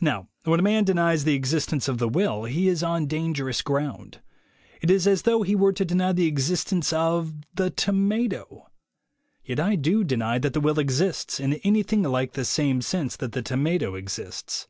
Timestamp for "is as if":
4.90-5.46